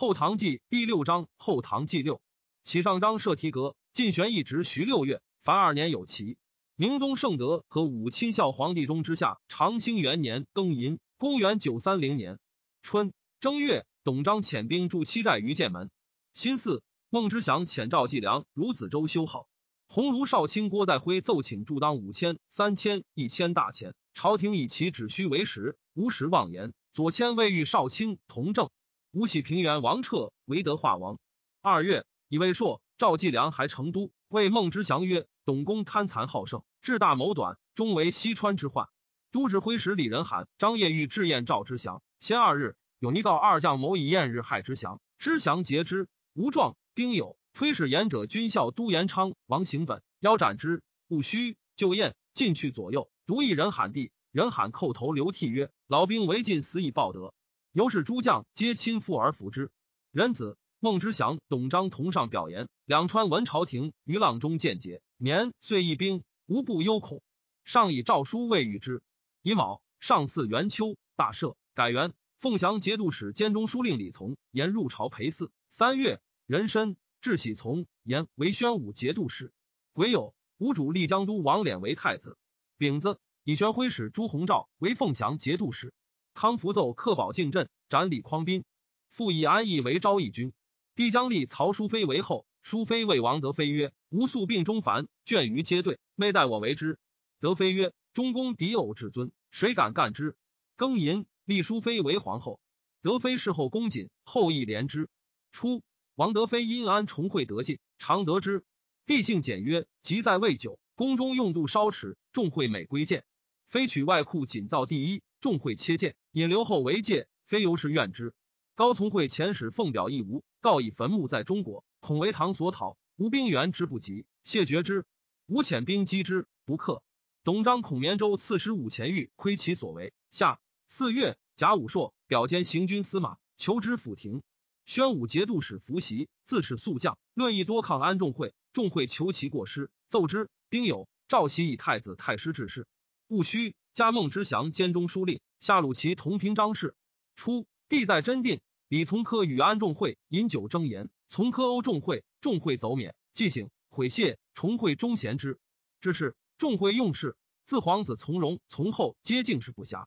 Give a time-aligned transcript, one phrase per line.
[0.00, 2.22] 后唐纪第六章后唐纪六
[2.62, 6.38] 启上章设题阁，晋玄一直徐六月，凡二年有期。
[6.74, 12.38] 明宗圣德和武亲孝皇帝中之下，长兴元年庚寅，公元九三零年
[12.80, 15.90] 春正月，董璋遣兵驻七寨于剑门。
[16.32, 16.80] 辛巳，
[17.10, 19.48] 孟知祥遣赵季良、如子周修好。
[19.86, 23.94] 鸿胪少卿郭在辉奏请助当五千、三千、一千大钱。
[24.14, 26.72] 朝廷以其只需为实，无实妄言。
[26.94, 28.70] 左迁未遇少卿同政。
[29.12, 31.18] 吴喜平原王彻为德化王。
[31.62, 38.88] 二月，以魏硕、赵季良还成都，谓孟知祥曰：“董公贪残好胜。”志大谋短，终为西川之患。
[39.32, 42.02] 都指挥使李仁罕、张掖欲致宴赵之祥。
[42.20, 46.06] 先二日，有尼告二将谋以宴日害之祥，之祥节之。
[46.34, 50.84] 吴壮、丁友推使言者军校都延昌、王行本腰斩之。
[51.08, 54.12] 不须，就宴，进去左右，独一人喊地。
[54.30, 57.34] 人喊叩头流涕曰：“老兵为晋，死以报德。”
[57.72, 59.70] 由是诸将皆亲附而服之。
[60.10, 66.24] 仁子孟知祥、董璋同上表言，两川闻朝廷于浪中见节，年岁一兵。
[66.46, 67.22] 无不忧恐，
[67.62, 69.04] 上以诏书未与之。
[69.42, 72.12] 乙卯，上巳元秋，大赦，改元。
[72.40, 75.52] 凤翔节度使兼中书令李从言入朝陪祀。
[75.68, 79.52] 三月，壬申，至喜从言为宣武节度使。
[79.92, 82.36] 癸酉，吴主立江都王敛为太子。
[82.76, 85.94] 丙子，以宣徽使朱鸿照为凤翔节度使。
[86.40, 88.64] 康福奏克保靖镇，斩李匡斌。
[89.10, 90.54] 复以安义为昭义军。
[90.94, 92.46] 帝将立曹淑妃为后。
[92.62, 96.98] 淑妃谓王德妃曰：“吾素病中烦，倦于皆对，妹待我为之。”
[97.40, 100.34] 德妃曰：“中宫敌偶至尊，谁敢干之？”
[100.78, 102.58] 庚寅，立淑妃为皇后。
[103.02, 105.10] 德妃事后恭谨，后裔怜之。
[105.52, 105.82] 初，
[106.14, 108.64] 王德妃因安重会得进，常得之。
[109.04, 113.24] 帝性简约，即在未久，宫中用度稍迟，众会每归见。
[113.68, 118.34] 非取外库仅造第一，众会切见，引留后为戒，非由是怨之。
[118.74, 121.84] 高从会遣使奉表一无，告以坟墓在中国。
[122.00, 125.04] 恐为唐所讨，吴兵援之不及，谢绝之。
[125.46, 127.02] 吴遣兵击之，不克。
[127.42, 130.12] 董璋孔绵州刺史武前玉窥其所为。
[130.30, 134.42] 下四月，甲午朔，表兼行军司马，求之府庭。
[134.84, 138.54] 宣武节度使伏袭，自是速将，论议多抗安众会。
[138.72, 140.48] 众会求其过失，奏之。
[140.68, 142.86] 丁酉，赵袭以太子太师致仕。
[143.30, 146.96] 戊戌，加孟知祥兼中书令，下鲁齐同平章事。
[147.36, 151.10] 初，帝在真定，李从珂与安仲会饮酒争言。
[151.28, 155.60] 从科欧众会，众会走免，即醒悔谢，重会忠贤之。
[156.00, 160.06] 这是众会用事，自皇子从容、从后皆敬事不暇。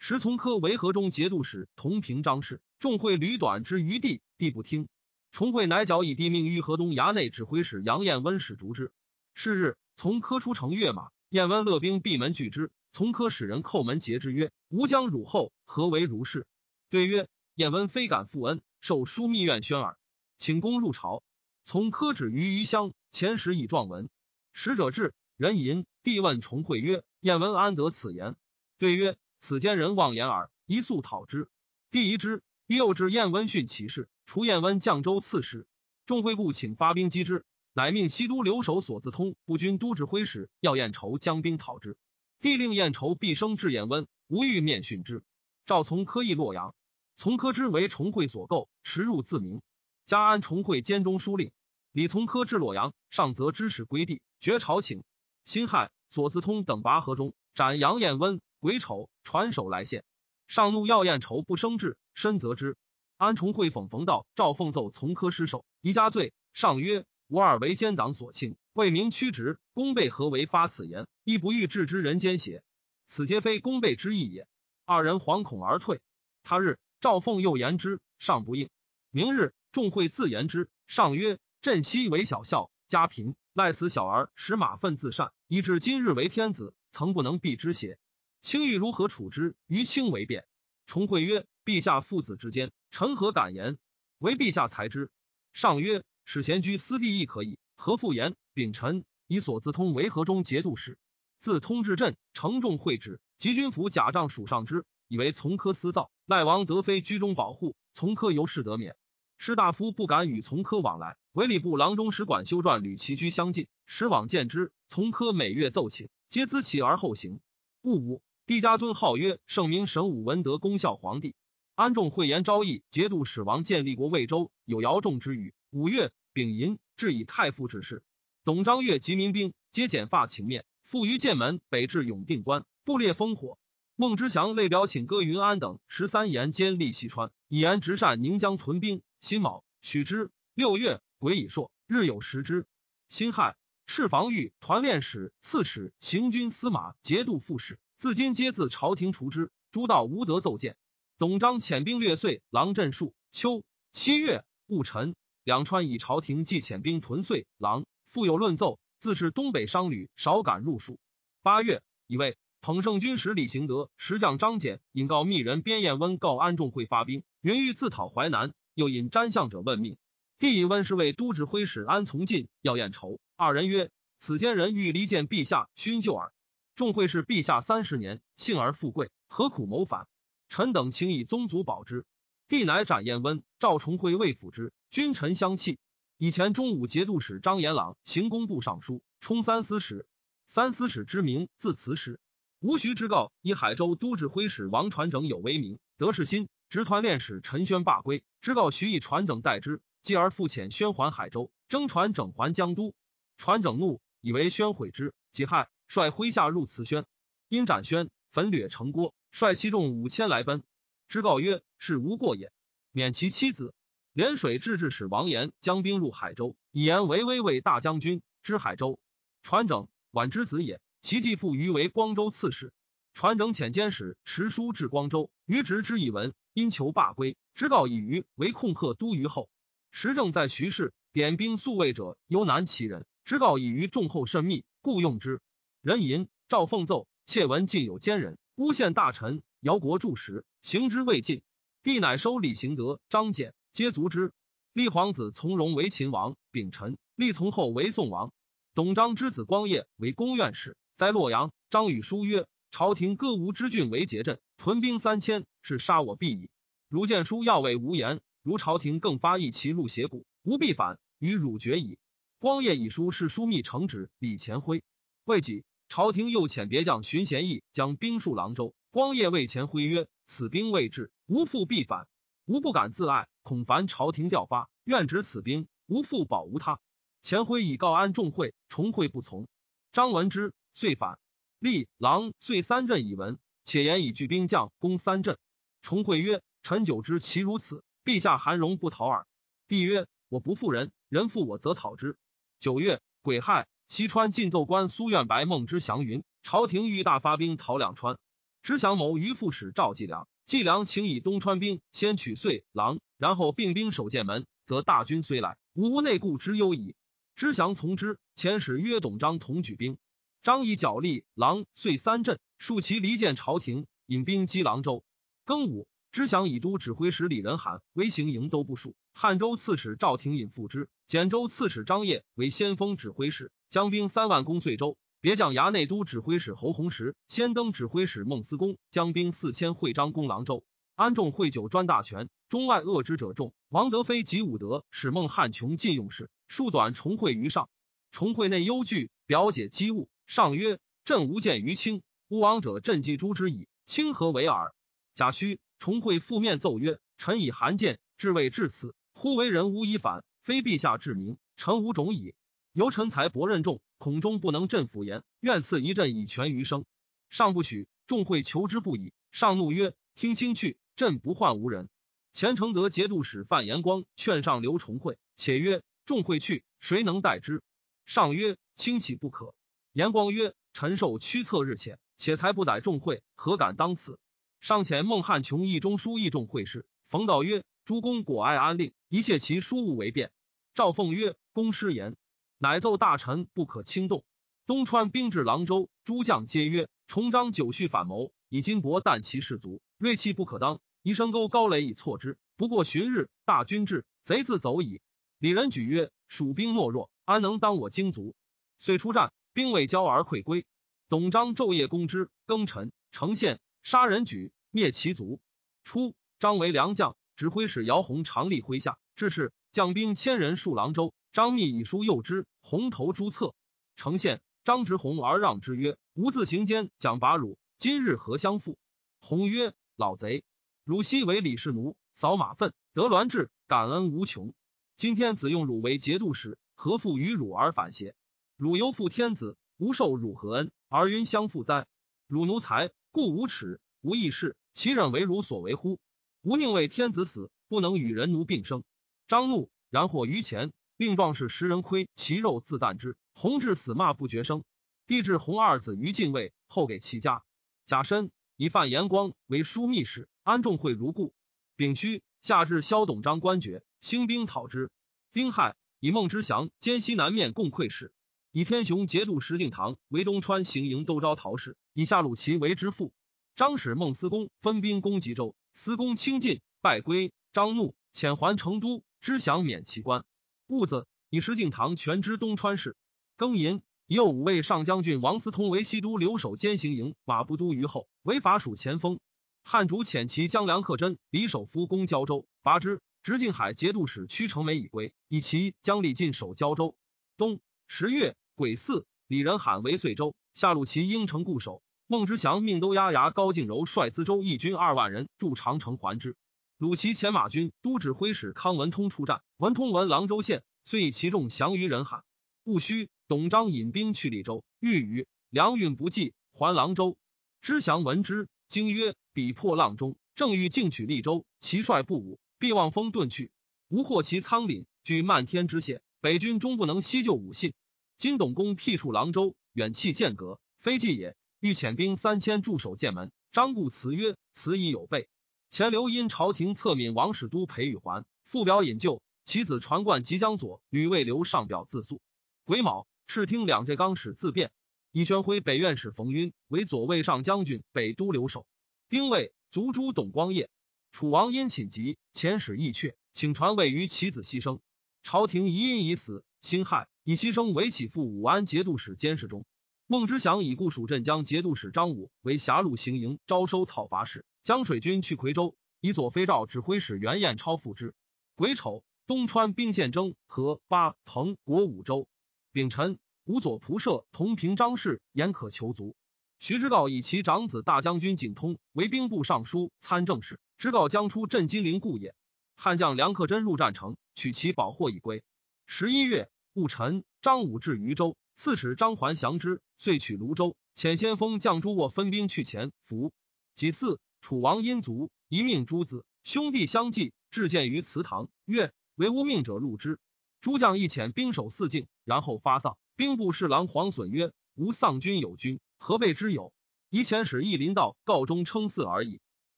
[0.00, 2.60] 时从科为河中节度使，同平章事。
[2.80, 4.88] 众会履短之于地，地不听。
[5.30, 8.90] 重会乃矫以帝命于河东衙内指挥使杨彦温使逐之。
[9.32, 12.70] 是日，从科出城跃马，晏温勒兵闭门拒之。
[12.92, 16.46] 从科使人叩门诘之曰：“吾将汝后，何为如是？”
[16.90, 19.98] 对曰：“晏温非敢负恩，受枢密院宣耳。”
[20.38, 21.24] 请公入朝，
[21.64, 24.08] 从科旨于余乡，前时以状文。
[24.52, 25.86] 使者至，人吟。
[26.04, 28.36] 帝问重会曰：“晏闻安得此言？”
[28.78, 31.48] 对曰：“此间人妄言耳，一速讨之。”
[31.90, 35.66] 帝疑之，又至晏温训其事，除晏温绛州刺史。
[36.06, 37.44] 众会故请发兵击之，
[37.76, 41.96] 乃命西都留守所自通不军都指挥使要晏筹将兵讨之。
[42.40, 45.24] 帝令晏筹毕生至晏温，无欲面训之。
[45.66, 46.74] 赵从科议洛阳，
[47.16, 49.60] 从科之为重会所构，驰入自明。
[50.06, 51.50] 加安重会兼中书令，
[51.90, 55.02] 李从珂至洛阳，上则知使归地，绝朝请。
[55.44, 58.40] 辛亥，左自通等拔河中，斩杨彦温。
[58.60, 60.04] 癸丑，传首来献。
[60.46, 62.76] 上怒要彦筹不生志，深责之。
[63.16, 66.32] 安重会讽冯道、赵奉奏从科失守，宜加罪。
[66.52, 71.06] 上曰：吾二为奸党所轻，为民屈直，公备何为发此言？
[71.24, 72.62] 亦不欲置之人间邪？
[73.06, 74.46] 此皆非公备之意也。
[74.84, 76.00] 二人惶恐而退。
[76.42, 78.68] 他日，赵凤又言之，上不应。
[79.10, 79.54] 明日。
[79.72, 87.98] 众会自言之，上曰：“朕昔为小孝，家贫，赖此小儿使马粪自善，以至今日为天子，曾不能避之邪？
[88.40, 89.56] 卿欲如何处之？
[89.66, 90.46] 于卿为便。”
[90.86, 93.78] 重会曰：“陛下父子之间，臣何敢言？
[94.18, 95.10] 唯陛下才知。”
[95.52, 100.96] 上曰：“使贤居私地亦可以，何复言？”秉臣以所自通为河中节度使，
[101.40, 108.96] 自通至镇，承众会旨，及军府假仗属上之，以为从科私造，赖王德妃居中保护，从科由是得免。
[109.36, 114.70] 士大夫不敢与从科往来，唯礼部郎中使管修撰吕其居相近，时往见之。
[114.86, 117.40] 从科每月奏请，皆咨起而后行。
[117.82, 121.34] 戊午，帝家尊号曰圣明神武文德功孝皇帝。
[121.74, 125.52] 安众会言昭义节度使王建立国魏州，有姚仲之语。
[125.74, 128.04] 五月丙寅，至以太傅之事。
[128.44, 133.58] 董璋越及民兵，皆剪发请面，复于剑门北至永定关，布列烽火。
[133.96, 139.02] 孟知祥类表请歌云安等十三言兼立西川，以言直善宁江屯兵。
[139.18, 140.30] 辛卯，许之。
[140.54, 142.68] 六月，癸已朔，日有食之。
[143.08, 143.56] 辛亥，
[143.88, 149.50] 赤防御团练使、刺史、行军司马、节度副使，自今皆自朝廷除之。
[149.72, 150.76] 诸道无德奏见。
[151.18, 153.12] 董璋遣兵略遂，狼镇戍。
[153.32, 160.98] 秋七月戊辰，两川以朝廷计遣兵屯遂，狼，复有论奏，自是东北商旅少敢入蜀。
[161.42, 169.98] 八月，以为统圣军使李行德、石将张简引告密人边彦温告安仲会发兵，云欲自讨淮南，又引詹相者问命。
[170.38, 176.32] 帝以温是为都指挥使安从进要宴仇，二人曰：“此间人欲离间陛下，勋就耳。
[176.74, 180.08] 众会是陛下三十年，幸而富贵，何苦谋反？
[180.48, 182.06] 臣等请以宗族保之。”
[182.48, 185.80] 帝乃斩彦温，赵重会未辅之，君臣相弃。
[186.18, 190.06] 以前中武节度使张延朗、行工部尚书、充三司使。
[190.46, 192.20] 三司使之名自此始。
[192.60, 199.82] 吴徐之告，以海州都指挥使王传整有威名，得势心，直团练使陈宣罢归，之告徐以传整代之。
[200.00, 202.94] 继而复遣宣还海州，征传整还江都。
[203.36, 205.12] 传整怒，以为宣毁之。
[205.32, 207.04] 己亥，率麾下入慈宣，
[207.48, 210.62] 因斩宣，焚掠城郭，率其众五千来奔。
[211.08, 212.52] 之告曰：“是无过也。”
[212.94, 213.74] 免其妻子。
[214.14, 219.00] 涟水制置使王延将兵入海州，以言为威为大将军，知海州。
[219.42, 222.72] 传整晚之子也，其继父余为光州刺史。
[223.12, 227.36] 传整遣监使持书至光州，余执之以闻，因求罢归。
[227.54, 229.48] 知告以余为控贺都虞后。
[229.90, 233.06] 时政在徐氏，点兵宿卫者犹难其人。
[233.24, 235.40] 知告以于众后甚密，故用之。
[235.82, 241.42] 人吟赵凤奏，窃闻近有奸人诬陷大臣，姚国柱时行之未尽。
[241.82, 244.32] 帝乃收李行德、张简，皆族之。
[244.72, 248.32] 立皇子从容为秦王，秉臣立从后为宋王。
[248.72, 251.50] 董璋之子光业为公院使，在洛阳。
[251.70, 256.50] 张与书曰：“朝廷各吴之郡为节镇，屯兵三千，是杀我必矣。
[256.88, 261.98] 如见书要为无言。”如朝廷更发一其入邪谷，吾必反与汝决矣。
[262.38, 264.84] 光业以书是枢密承旨李乾辉，
[265.24, 268.72] 未几，朝廷又遣别将荀贤义将兵戍郎州。
[268.92, 272.06] 光业谓乾辉曰：“此兵未至，吾父必反，
[272.44, 276.80] 吾不敢自爱，恐烦朝廷调发，愿执此兵，无复保无他。”
[277.22, 279.46] 乾辉以告安众会，重会不从。
[279.92, 281.18] 张闻之，遂反。
[281.58, 285.38] 立郎遂三镇以闻，且言以聚兵将攻三镇。
[285.80, 289.26] 重会曰：“臣久知其如此。”陛下韩荣不讨耳。
[289.68, 292.18] 帝曰：“我不负人，人负我则讨之。”
[292.60, 298.18] 九月，癸亥，西川进奏官苏苑白孟之祥云：“朝廷欲大发兵讨两川。”
[298.62, 306.94] 知祥谋于副使赵继良，继良请以东川兵先取遂郎，然后并兵守剑门，则大军虽来，无内顾之忧矣。
[307.34, 308.18] 知祥从之。
[308.36, 309.96] 遣使约董璋同举兵。
[310.42, 315.04] 张以角力郎遂三镇，数其离间朝廷，引兵击郎州。
[315.46, 315.88] 庚午。
[316.12, 324.96] 知祥以都指挥使李仁罕为行营都部署，汉州刺史赵廷隐副之，简州刺史张掖为先锋指挥使，将兵三万攻遂州。
[325.24, 330.66] 别将衙内都指挥使侯弘时、先登指挥使孟思公将兵四千会张公郎州。
[330.96, 333.54] 安众会酒专大权，中外恶之者众。
[333.70, 337.70] 王德飞及武德使孟汉琼进用事，数短重会于上。
[338.10, 340.10] 重会内忧惧，表解机务。
[340.26, 344.74] 上曰：“朕无见于卿，吾王者朕既诛之矣，卿何为耳？”
[345.16, 345.56] 贾诩。
[345.78, 352.34] 重会覆面奏曰：“臣以函见，至未至此，忽为人无以反，非陛下治民，臣无种矣。
[352.74, 356.84] 由臣才薄任重，恐终不能镇府言，愿赐一阵以全余生。”
[357.30, 359.12] 上不许，众会求之不已。
[359.30, 361.88] 上怒曰：“听卿去，朕不患无人。”
[362.32, 367.62] 前承德节度使范延光劝上留重会，且曰：“众会去，谁能代之？”
[368.06, 369.54] 上曰：“卿岂不可？”
[369.94, 374.18] 延光曰：“臣受驱策日浅，且才不逮众会，何敢当此？”
[374.60, 380.32] 上遣孟汉琼议中书议众会事，冯道曰：“诸公果爱安令，一切其书务为便。”
[380.74, 382.16] 赵凤曰：“公失言，
[382.64, 384.24] 乃奏大臣不可轻动。”
[384.66, 390.80] 东川兵至郎州，诸将皆曰：“重章久蓄反谋，以金帛啖其士卒，锐气不可当。
[391.02, 392.38] 宜深沟高垒以挫之。
[392.56, 395.02] 不过旬日，大军至，贼自走矣。”
[395.38, 398.34] 李仁举曰：“蜀兵懦弱，安能当我精卒？”
[398.80, 400.64] 遂出战，兵未交而溃归。
[401.10, 403.60] 董璋昼夜攻之，庚辰，城陷。
[403.82, 405.38] 杀人举灭其族。
[405.82, 411.12] 初，张为良将，指挥使姚洪常立麾下，致仕将兵千人戍郎州。
[411.34, 413.56] 张密以书诱之，红头诸策。
[413.96, 418.78] 呈现，张直弘而让之曰：“吾自行间，讲拔汝，今日何相负？”
[419.18, 420.44] 弘曰：“老贼，
[420.84, 424.54] 汝昔为李氏奴，扫马粪，得栾志，感恩无穷。
[424.94, 428.14] 今天子用汝为节度使，何负于汝而反邪？
[428.56, 431.88] 汝犹负天子，吾受汝何恩而云相负哉？
[432.28, 435.98] 汝奴才。”故无耻无义事，其忍为汝所为乎？
[436.42, 438.84] 吾宁为天子死，不能与人奴并生。
[439.26, 443.16] 张怒，然获于前，令壮士食人亏其肉自啖之。
[443.34, 444.62] 弘治死骂不绝声。
[445.06, 447.42] 帝至弘二子于禁卫，后给其家。
[447.84, 451.34] 贾深以范延光为枢密使，安仲会如故。
[451.76, 454.90] 丙戌，下至萧董章官爵，兴兵讨之。
[455.32, 458.12] 丁亥，以孟之祥兼西南面共溃使，
[458.52, 463.12] 以天雄节度石敬瑭为东川行营都招陶氏，以夏鲁齐为之父。
[463.56, 467.32] 张使孟思公分兵攻吉州，思公轻进，败归。
[467.52, 470.24] 张怒，遣还成都，知祥免其官。
[470.66, 472.96] 戊子，以石敬瑭全知东川事。
[473.36, 479.20] 庚寅，以右五卫上将军王思通为西都留守兼行营马步都虞候，为法属前锋。
[479.62, 483.00] 汉主遣其将梁克贞、李守夫攻胶州，拔之。
[483.22, 486.94] 直晋海节度使屈成美已归，以其将李进守胶州。
[487.38, 491.82] 冬十月癸巳，李仁罕为遂州，下鲁其应城固守。
[492.06, 496.36] 孟之祥命都押牙高敬柔率淄州义军二万人驻长城还之。
[496.76, 502.24] 鲁齐前马军都指挥使康文通出战，文通闻郎州县，遂以其众降于人海。
[502.64, 507.16] 戊戌，董璋引兵去利州，欲与粮运不济，还郎州。
[507.60, 513.50] 知祥闻之，惊曰：“彼破浪中，正欲进取利州，其帅不武。”必望风遁去，
[513.88, 517.72] 吾获其仓廪，据漫天之险，北军终不能西救武信。
[518.16, 521.36] 今董公辟处郎州，远弃剑阁，非计也。
[521.60, 523.30] 欲遣兵三千驻守剑门。
[523.52, 525.28] 张固辞曰：“辞已有备。”
[525.74, 532.20] 前刘因朝廷策闽王使都裴玉环复表引咎，其子传冠即将左吕魏刘上表自诉。
[532.64, 534.70] 癸卯，敕听两浙纲使自辩，
[535.10, 538.66] 以宣徽北院使冯晕为左卫上将军、北都留守。
[539.08, 540.70] 丁未，卒诛董光业。
[541.10, 544.78] 楚王因寝疾，遣使议阙，请传位于其子牺牲。
[545.24, 549.66] 朝廷疑因已死，辛亥以牺牲为起复武安节度使监视中。
[550.06, 558.14] 孟知祥以固蜀镇江节度使张武为狭路行营招收讨伐使，江水军去夔州，以左飞赵指挥使袁彦超副之。
[558.54, 562.26] 癸丑，东川兵陷征和八彭国五州。
[562.72, 566.16] 丙辰，吴左仆射同平张氏言可求卒。
[566.58, 570.58] 徐之诰以其长子大将军景通为兵部尚书参政事。
[570.78, 572.34] 知告将出镇金陵故也。
[572.74, 575.44] 汉将梁克贞入战城，取其宝货已归。
[575.84, 580.74] 十一月戊辰，张武至渝州，刺史张环降之，遂取泸州。
[580.96, 583.30] 遣先锋将朱沃分兵去前伏。
[583.74, 590.18] 己巳，楚王殷卒，一命诸子兄弟相继，至见于祠堂，曰：“为无命者入之。”
[590.60, 592.98] 诸将一遣兵守四境，然后发丧。
[593.16, 596.74] 兵部侍郎黄损曰：“吾丧君有君，何备之有？
[597.08, 599.40] 以遣使义临道告终称嗣而已。”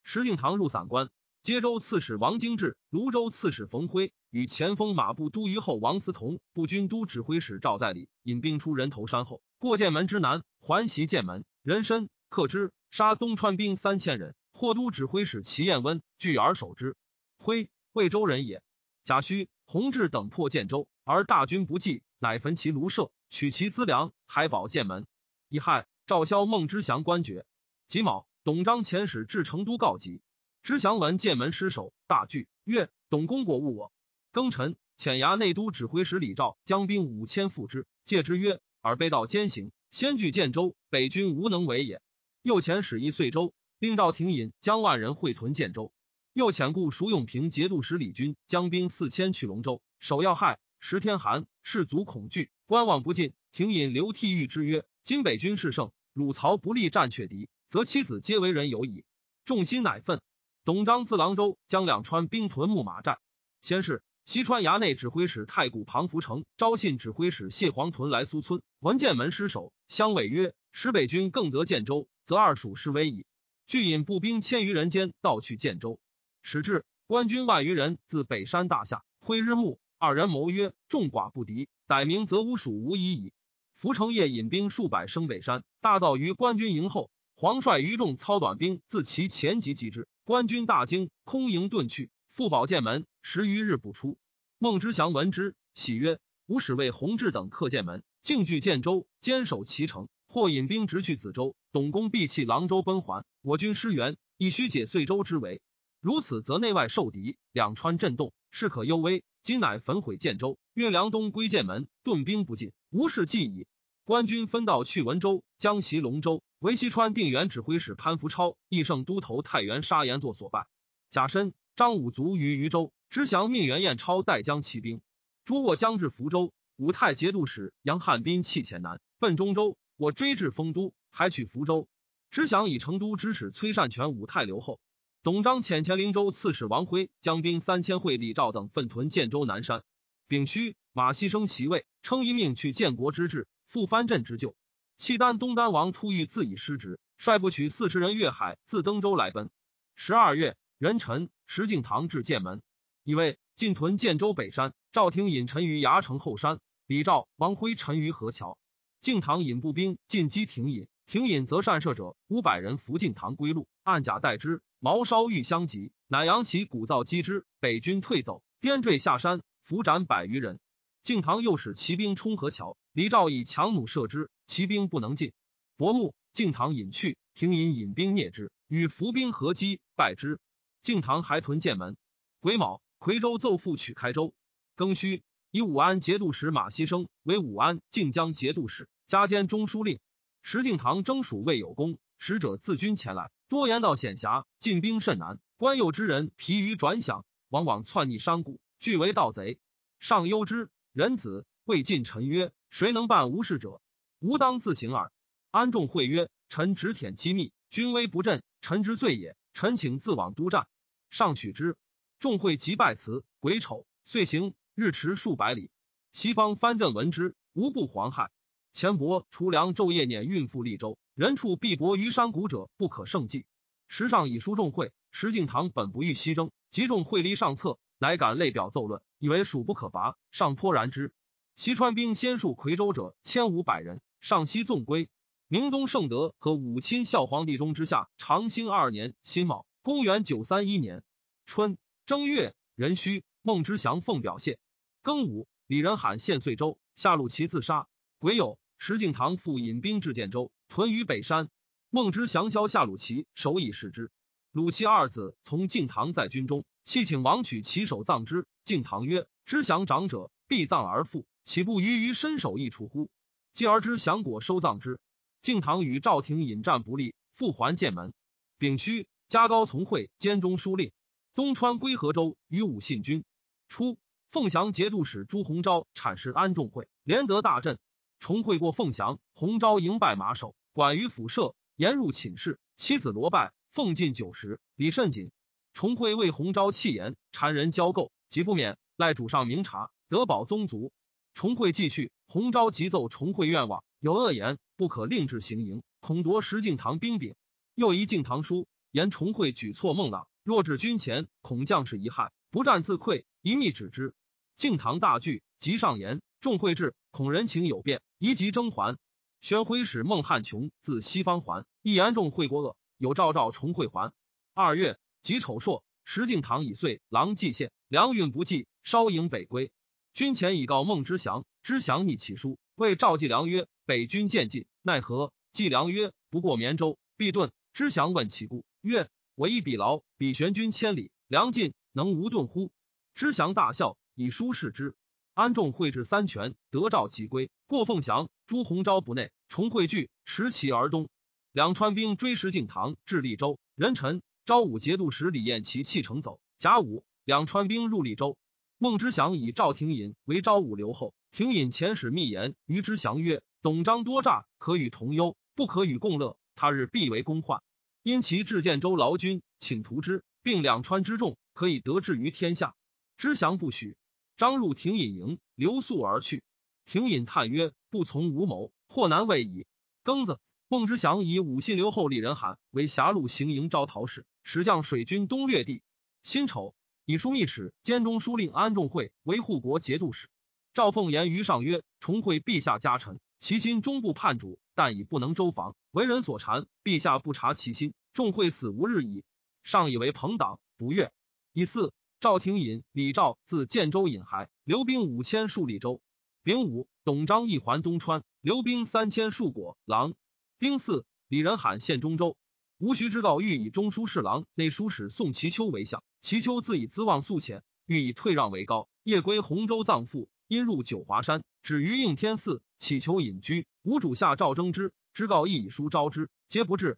[0.02, 1.10] 石敬瑭入散关，
[1.42, 14.34] 接州刺史王经志、泸州刺史冯辉与前锋马步都虞候王思同、步军都指挥使赵在礼引兵出人头山后，过剑门之南，环袭剑门，人参克之，杀东川兵三千人。
[14.56, 16.96] 霍都指挥使齐彦温拒而守之。
[17.36, 18.62] 徽，魏州人也。
[19.04, 25.06] 贾诩、弘治等破建州，而大军不济，乃焚其庐舍，取其资粮，还保剑门。
[25.50, 27.44] 乙亥，赵萧孟之祥官爵。
[27.86, 28.26] 己卯。
[28.44, 30.22] 董璋遣使至成都告急，
[30.62, 33.92] 知祥闻剑门失守，大惧，曰：“董公果误我。”
[34.32, 42.00] 庚辰，遣衙内都指挥使李兆将兵五千赴之，戒之曰：“尔被道兼行，先据建州，北军无能为也。”
[42.40, 45.92] 又遣使一遂州，令赵廷隐将万人会屯建州。
[46.32, 50.58] 又遣故蜀永平节度使李军将兵四千去龙州，守要害。
[50.78, 53.32] 十天寒，士卒恐惧，观望不进。
[53.50, 59.04] 廷隐流涕谕之曰：“今北军势盛，汝曹不利战却敌。”则妻子皆为人有矣。
[59.44, 60.20] 众心乃愤。
[60.64, 63.18] 董璋自郎州将两川兵屯木马寨。
[63.62, 73.26] 先是，西川衙内指挥使太谷庞福成招信指挥使谢黄屯来苏村，闻剑门失守，相委曰：“使北军更得建州，则二蜀失危矣。”
[73.66, 75.98] 俱引步兵千余人间盗去建州。
[76.40, 79.80] 始至，官军万余人自北山大下，挥日暮。
[79.98, 83.32] 二人谋曰：“众寡不敌，逮明则吾蜀无疑矣。”
[83.74, 87.10] 福成夜引兵数百升北山，大造于官军营后。
[87.34, 92.10] 黄率余众操短兵自其前及击之，官军大惊，空营遁去。
[92.28, 94.16] 复保剑门十余日不出。
[94.58, 100.08] 孟知祥闻之，喜曰：“吾使为弘治等克剑门，径据建州，坚守其城。
[100.28, 105.60] 或引兵直去梓州，董公必弃郎州奔还，我军失援，亦须解遂州之围。
[106.00, 109.24] 如此，则内外受敌，两川震动，势可忧危。
[109.42, 113.66] 今乃焚毁建州，运粮东归剑门，顿兵不进，无事计矣。
[114.04, 120.68] 官军分道去文州，将袭龙州。”为西川定远指挥使潘福超、义胜都头太原沙岩作所败。
[121.10, 125.02] 贾深、张武卒于渝州，知降命袁彦超带将骑兵。
[125.44, 129.76] 诸沃将至福州，武泰节度使杨汉斌弃黔南，奔中州。
[129.98, 131.88] 我追至丰都，还取福州。
[132.30, 134.80] 知降以成都之使崔善权武泰留后。
[135.22, 139.82] 董璋遣前灵州刺史王辉将兵三千会李肇等奋屯建州南山。
[140.28, 144.54] 丙戌，马希生袭位，称一命去建国之志，复藩镇之旧。
[144.98, 149.48] 契丹东丹王突遇自以失职，率部取四十人越海，自登州来奔。
[149.94, 152.60] 十二月，壬辰，石敬瑭至剑门，
[153.04, 154.74] 以为进屯建州北山。
[154.92, 158.58] 赵廷隐陈于崖城后山，李肇、王辉陈于河桥。
[159.00, 164.60] 敬瑭引步兵进击廷隐，廷隐则善射者五百人伏敬堂归路，暗甲待之。
[164.80, 167.46] 毛烧欲相及，乃扬起鼓噪击之。
[167.60, 170.58] 北军退走，颠坠下山，伏斩百余人。
[171.04, 175.32] 敬堂又使骑兵冲河桥，李肇以强弩射之，骑兵不能进。
[175.76, 180.40] 薄暮，敬堂引去，廷隐引兵灭之，与伏兵合击，败之。
[180.82, 181.96] 敬堂还屯剑门。
[182.40, 184.34] 癸卯，夔州奏复取开州。
[184.76, 185.22] 庚戌，
[185.52, 190.00] 以武安节度使马希生为武安靖江节度使，加兼中书令。
[190.48, 193.32] 石敬瑭征蜀未有功，使者自军前来。
[193.48, 195.40] 多言道险狭，进兵甚难。
[195.56, 199.58] 官右之人疲于转饷，往往窜逆山谷，俱为盗贼。
[199.98, 202.04] 上忧之，仁子未尽。
[202.04, 203.80] 臣曰：“谁能办无事者？
[204.20, 205.10] 吾当自行耳。”
[205.50, 209.36] 安仲会曰：“臣执舔机密，君威不振，臣之罪也。
[209.52, 210.68] 臣请自往督战。”
[211.10, 211.76] 上取之。
[212.20, 213.24] 众会即拜辞。
[213.40, 215.72] 癸丑，遂行，日驰数百里。
[216.12, 218.28] 西方藩镇闻之，无不惶骇。
[218.76, 220.98] 钱伯、除粮昼夜辇运赴利州。
[221.14, 223.46] 人处必薄于山谷者，不可胜计。
[223.88, 231.14] 时上以书众会，石敬瑭本不欲西征，集众会离上策，乃敢类表奏论，以为蜀不可拔，上颇然之。
[231.54, 235.08] 西川兵先戍夔州者千五百人，上西纵归。
[235.48, 241.02] 明宗圣德和武亲孝皇帝中之下，长兴二年辛卯，公元九三一年
[241.46, 244.58] 春正月壬戌，孟知祥奉表谢。
[245.02, 247.88] 庚午，李仁罕献遂州，下路其自杀。
[248.18, 250.50] 癸酉，石敬瑭复引兵至建州。
[250.68, 251.48] 屯于北山，
[251.90, 254.10] 孟之降萧下鲁齐，首以示之。
[254.52, 258.46] 鲁齐二子从敬瑭在军中，弃请王取其首葬之。
[258.64, 263.10] 敬瑭曰：“知降长者，必葬而复，岂不于于身首异处乎？”
[263.52, 264.98] 继而知降果收葬之。
[265.40, 268.12] 敬瑭与赵廷引战不利，复还剑门。
[268.58, 270.90] 丙戌，加高从会兼中书令。
[271.34, 273.24] 东川归河州，与武信军。
[273.68, 273.98] 初，
[274.30, 277.78] 凤翔节度使朱鸿昭阐释安众会，连得大振。
[278.26, 280.56] 重会过凤翔，洪昭迎拜马首。
[280.72, 282.58] 管于府舍，言入寝室。
[282.76, 285.30] 妻子罗拜，奉进酒食，礼甚谨。
[285.74, 290.90] 重会为洪昭弃言，谗人交构，即不免赖主上明察，得保宗族。
[291.34, 297.36] 重会继续，洪昭即奏重会愿望，有恶言，不可令至行营，恐夺石敬瑭兵柄。
[297.76, 304.16] 又一敬瑭书，言重会举措孟浪，若至军前，恐将士遗憾，不战自溃，一逆止之。
[304.56, 308.98] 敬瑭大惧，即上言，众会至，恐人情有变，宜即征还。
[309.40, 314.12] 宣徽使孟汉琼自西方还，一言众会国恶，有诏诏重会还。
[314.54, 319.70] 二月己丑朔，石敬瑭已遂狼蓟县，粮运不济，稍迎北归。
[320.14, 332.72] 军前已告孟知祥，知祥逆其书，谓赵季良曰：“北军渐进，奈何？”季良曰：“不过绵州，必遁。”知祥问其故，曰：“我以彼劳，彼玄军千里，粮尽，能无遁乎？”
[333.14, 334.96] 知祥大笑，以书示之。
[335.36, 337.50] 安众会至三泉，得诏即归。
[337.66, 341.10] 过凤翔，朱鸿昭不内，重会聚，持其而东。
[341.52, 346.40] 两川兵追石敬瑭至利州，壬辰，昭武节度使李彦齐弃城走。
[346.56, 348.38] 甲午，两川兵入利州。
[348.78, 351.12] 孟知祥以赵廷隐为昭武留后。
[351.32, 356.38] 廷隐遣使密言于知祥曰：“董璋多诈，可与同忧，不可与共乐。
[356.54, 357.62] 他日必为公患。
[358.02, 362.74] 因其至建州劳军，请屠之，并两川之众，可以得志于天下。”
[363.18, 363.98] 知祥不许。
[364.36, 366.42] 张入廷隐营，留宿而去。
[366.84, 369.66] 廷隐叹曰：“不从无谋，或难为矣。”
[370.04, 375.82] 庚子，孟知祥以武信留后立人罕为狭路行营招讨使，使将水军东略地。
[376.22, 376.74] 辛丑，
[377.06, 380.28] 以枢密使兼中书令安仲会为护国节度使。
[380.74, 386.66] 赵凤言于上曰：“重会陛下家臣，其心终不叛主，但已不能周防，为人所谗。
[386.84, 389.24] 陛下不察其心，众会死无日矣。”
[389.64, 391.10] 上以为朋党，不悦。
[391.54, 391.94] 以四。
[392.18, 396.00] 赵廷隐、李肇自建州引还，留兵五千戍利州。
[396.42, 400.14] 丙午，董璋一还东川，留兵三千戍果郎。
[400.58, 402.38] 丁巳，李仁罕献中州。
[402.78, 408.88] 吴徐之告欲以中书侍郎、内书使宋其丘为相，其丘自以资望素浅，欲以退让为高。
[409.02, 413.66] 夜归洪州葬父，因入九华山，止于应天寺，乞求隐居。
[413.82, 416.96] 吴主下诏征之，之告亦以书招之，皆不至。